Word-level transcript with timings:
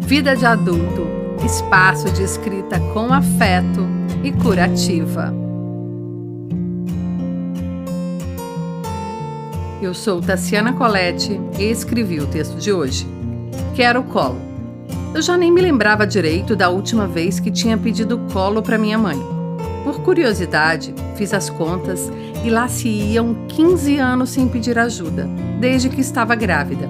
Vida 0.00 0.36
de 0.36 0.44
adulto, 0.44 1.06
espaço 1.44 2.10
de 2.10 2.22
escrita 2.22 2.78
com 2.92 3.12
afeto 3.12 3.86
e 4.22 4.30
curativa. 4.32 5.34
Eu 9.80 9.94
sou 9.94 10.20
Tassiana 10.20 10.72
Colette 10.72 11.40
e 11.58 11.64
escrevi 11.64 12.20
o 12.20 12.26
texto 12.26 12.56
de 12.58 12.72
hoje. 12.72 13.06
Quero 13.74 14.02
colo. 14.04 14.40
Eu 15.14 15.22
já 15.22 15.36
nem 15.36 15.50
me 15.50 15.60
lembrava 15.60 16.06
direito 16.06 16.54
da 16.54 16.68
última 16.68 17.06
vez 17.06 17.40
que 17.40 17.50
tinha 17.50 17.78
pedido 17.78 18.18
colo 18.32 18.62
para 18.62 18.78
minha 18.78 18.98
mãe. 18.98 19.18
Por 19.84 20.00
curiosidade, 20.00 20.94
fiz 21.16 21.32
as 21.32 21.48
contas 21.50 22.10
e 22.44 22.50
lá 22.50 22.68
se 22.68 22.88
iam 22.88 23.46
15 23.48 23.98
anos 23.98 24.30
sem 24.30 24.48
pedir 24.48 24.78
ajuda, 24.78 25.28
desde 25.60 25.88
que 25.88 26.00
estava 26.00 26.34
grávida. 26.34 26.88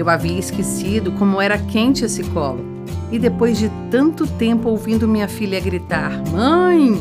Eu 0.00 0.08
havia 0.08 0.38
esquecido 0.38 1.12
como 1.12 1.42
era 1.42 1.58
quente 1.58 2.06
esse 2.06 2.24
colo. 2.24 2.64
E 3.12 3.18
depois 3.18 3.58
de 3.58 3.70
tanto 3.90 4.26
tempo 4.26 4.70
ouvindo 4.70 5.06
minha 5.06 5.28
filha 5.28 5.60
gritar: 5.60 6.10
Mãe! 6.32 6.98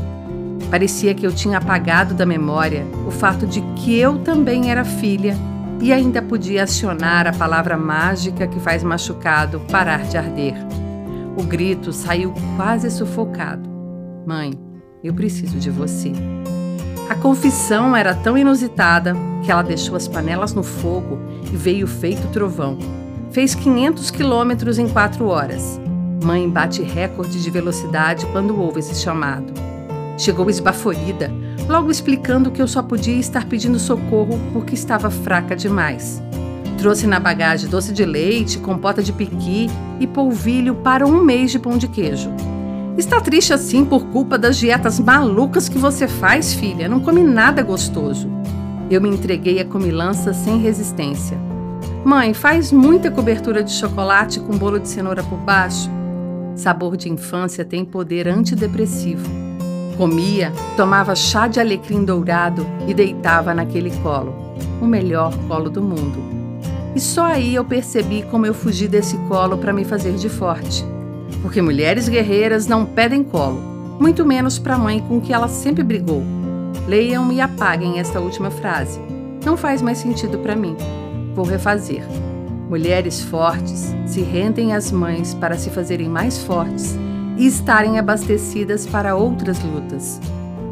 Parecia 0.69 1.13
que 1.13 1.25
eu 1.25 1.31
tinha 1.31 1.59
apagado 1.59 2.13
da 2.13 2.25
memória 2.25 2.85
o 3.07 3.09
fato 3.09 3.47
de 3.47 3.61
que 3.77 3.97
eu 3.97 4.19
também 4.19 4.69
era 4.69 4.83
filha 4.83 5.33
e 5.81 5.93
ainda 5.93 6.21
podia 6.21 6.63
acionar 6.63 7.25
a 7.25 7.31
palavra 7.31 7.77
mágica 7.77 8.45
que 8.45 8.59
faz 8.59 8.83
machucado 8.83 9.61
parar 9.71 10.03
de 10.03 10.17
arder. 10.17 10.55
O 11.37 11.43
grito 11.43 11.93
saiu 11.93 12.33
quase 12.57 12.91
sufocado. 12.91 13.69
Mãe, 14.27 14.51
eu 15.01 15.13
preciso 15.13 15.57
de 15.57 15.69
você. 15.69 16.11
A 17.09 17.15
confissão 17.15 17.95
era 17.95 18.13
tão 18.13 18.37
inusitada 18.37 19.15
que 19.43 19.51
ela 19.51 19.63
deixou 19.63 19.95
as 19.95 20.07
panelas 20.07 20.53
no 20.53 20.61
fogo 20.61 21.17
e 21.51 21.57
veio 21.57 21.87
feito 21.87 22.27
trovão. 22.27 22.77
Fez 23.31 23.55
500 23.55 24.11
quilômetros 24.11 24.77
em 24.77 24.87
quatro 24.87 25.25
horas. 25.25 25.81
Mãe 26.23 26.47
bate 26.47 26.83
recorde 26.83 27.41
de 27.41 27.49
velocidade 27.49 28.27
quando 28.27 28.61
ouve 28.61 28.79
esse 28.79 28.93
chamado. 28.93 29.51
Chegou 30.19 30.51
esbaforida, 30.51 31.31
logo 31.67 31.89
explicando 31.89 32.51
que 32.51 32.61
eu 32.61 32.67
só 32.67 32.83
podia 32.83 33.17
estar 33.17 33.47
pedindo 33.47 33.79
socorro 33.79 34.39
porque 34.53 34.75
estava 34.75 35.09
fraca 35.09 35.55
demais. 35.55 36.21
Trouxe 36.77 37.07
na 37.07 37.19
bagagem 37.19 37.71
doce 37.71 37.91
de 37.91 38.05
leite, 38.05 38.59
compota 38.59 39.01
de 39.01 39.11
piqui 39.11 39.67
e 39.99 40.05
polvilho 40.05 40.75
para 40.75 41.07
um 41.07 41.23
mês 41.23 41.49
de 41.49 41.57
pão 41.57 41.75
de 41.75 41.87
queijo. 41.87 42.29
Está 42.99 43.21
triste 43.21 43.53
assim 43.53 43.85
por 43.85 44.07
culpa 44.07 44.37
das 44.37 44.57
dietas 44.57 44.99
malucas 44.99 45.69
que 45.69 45.77
você 45.77 46.05
faz, 46.05 46.53
filha? 46.53 46.89
Não 46.89 46.99
come 46.99 47.23
nada 47.23 47.63
gostoso. 47.63 48.29
Eu 48.91 48.99
me 48.99 49.07
entreguei 49.07 49.57
à 49.61 49.63
comilança 49.63 50.33
sem 50.33 50.59
resistência. 50.59 51.37
Mãe, 52.03 52.33
faz 52.33 52.73
muita 52.73 53.09
cobertura 53.09 53.63
de 53.63 53.71
chocolate 53.71 54.41
com 54.41 54.57
bolo 54.57 54.77
de 54.77 54.89
cenoura 54.89 55.23
por 55.23 55.37
baixo? 55.37 55.89
Sabor 56.57 56.97
de 56.97 57.09
infância 57.09 57.63
tem 57.63 57.85
poder 57.85 58.27
antidepressivo. 58.27 59.29
Comia, 59.95 60.51
tomava 60.75 61.15
chá 61.15 61.47
de 61.47 61.57
alecrim 61.57 62.03
dourado 62.03 62.67
e 62.85 62.93
deitava 62.93 63.53
naquele 63.53 63.91
colo, 64.03 64.35
o 64.81 64.85
melhor 64.85 65.33
colo 65.47 65.69
do 65.69 65.81
mundo. 65.81 66.21
E 66.93 66.99
só 66.99 67.27
aí 67.27 67.55
eu 67.55 67.63
percebi 67.63 68.23
como 68.23 68.45
eu 68.45 68.53
fugi 68.53 68.89
desse 68.89 69.15
colo 69.29 69.57
para 69.57 69.71
me 69.71 69.85
fazer 69.85 70.15
de 70.15 70.27
forte. 70.27 70.83
Porque 71.41 71.61
mulheres 71.61 72.09
guerreiras 72.09 72.67
não 72.67 72.85
pedem 72.85 73.23
colo, 73.23 73.59
muito 73.99 74.25
menos 74.25 74.57
para 74.57 74.75
a 74.75 74.77
mãe 74.77 74.99
com 75.01 75.19
que 75.19 75.33
ela 75.33 75.47
sempre 75.47 75.83
brigou. 75.83 76.23
Leiam 76.87 77.31
e 77.31 77.41
apaguem 77.41 77.99
esta 77.99 78.19
última 78.19 78.49
frase. 78.49 78.99
Não 79.45 79.55
faz 79.55 79.81
mais 79.81 79.99
sentido 79.99 80.39
para 80.39 80.55
mim. 80.55 80.75
Vou 81.35 81.45
refazer. 81.45 82.03
Mulheres 82.69 83.21
fortes 83.21 83.93
se 84.05 84.21
rendem 84.21 84.73
às 84.73 84.91
mães 84.91 85.33
para 85.33 85.57
se 85.57 85.69
fazerem 85.69 86.07
mais 86.07 86.37
fortes 86.37 86.97
e 87.37 87.47
estarem 87.47 87.97
abastecidas 87.97 88.85
para 88.85 89.15
outras 89.15 89.61
lutas. 89.63 90.19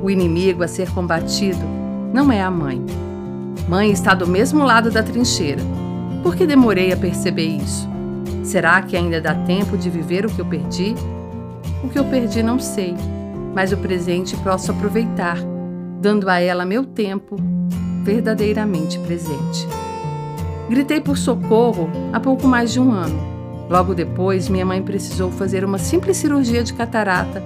O 0.03 0.09
inimigo 0.09 0.63
a 0.63 0.67
ser 0.67 0.89
combatido 0.91 1.65
não 2.13 2.31
é 2.31 2.41
a 2.41 2.51
mãe. 2.51 2.83
Mãe 3.67 3.91
está 3.91 4.13
do 4.13 4.27
mesmo 4.27 4.63
lado 4.63 4.91
da 4.91 5.01
trincheira. 5.01 5.61
Por 6.23 6.35
que 6.35 6.45
demorei 6.45 6.91
a 6.91 6.97
perceber 6.97 7.47
isso? 7.47 7.89
Será 8.43 8.81
que 8.81 8.95
ainda 8.95 9.19
dá 9.21 9.33
tempo 9.33 9.77
de 9.77 9.89
viver 9.89 10.25
o 10.25 10.29
que 10.29 10.39
eu 10.39 10.45
perdi? 10.45 10.95
O 11.83 11.89
que 11.89 11.99
eu 11.99 12.05
perdi 12.05 12.41
não 12.41 12.59
sei, 12.59 12.95
mas 13.53 13.71
o 13.71 13.77
presente 13.77 14.35
posso 14.37 14.71
aproveitar, 14.71 15.37
dando 16.01 16.29
a 16.29 16.39
ela 16.39 16.65
meu 16.65 16.85
tempo 16.85 17.35
verdadeiramente 18.03 18.97
presente. 18.99 19.67
Gritei 20.69 21.01
por 21.01 21.17
socorro 21.17 21.89
há 22.13 22.19
pouco 22.19 22.47
mais 22.47 22.71
de 22.71 22.79
um 22.79 22.91
ano 22.91 23.37
Logo 23.69 23.93
depois, 23.93 24.47
minha 24.47 24.65
mãe 24.65 24.81
precisou 24.81 25.29
fazer 25.29 25.65
uma 25.65 25.77
simples 25.77 26.17
cirurgia 26.17 26.63
de 26.63 26.73
catarata 26.73 27.43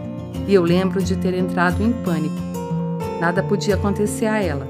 e 0.47 0.53
eu 0.53 0.62
lembro 0.62 1.02
de 1.02 1.16
ter 1.16 1.34
entrado 1.34 1.84
em 1.84 1.91
pânico. 1.91 2.36
Nada 3.20 3.41
podia 3.41 3.75
acontecer 3.75 4.28
a 4.28 4.41
ela. 4.41 4.68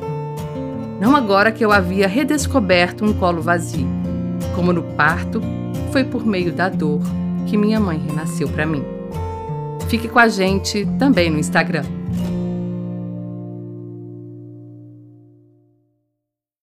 Não 0.99 1.15
agora 1.15 1.51
que 1.51 1.63
eu 1.63 1.71
havia 1.71 2.07
redescoberto 2.07 3.03
um 3.03 3.13
colo 3.13 3.41
vazio. 3.41 3.87
Como 4.55 4.71
no 4.71 4.83
parto, 4.83 5.41
foi 5.91 6.03
por 6.03 6.25
meio 6.25 6.51
da 6.53 6.69
dor 6.69 7.01
que 7.47 7.57
minha 7.57 7.79
mãe 7.79 7.99
renasceu 7.99 8.47
para 8.47 8.65
mim. 8.65 8.83
Fique 9.89 10.07
com 10.07 10.19
a 10.19 10.27
gente 10.27 10.87
também 10.97 11.29
no 11.29 11.37
Instagram. 11.37 12.00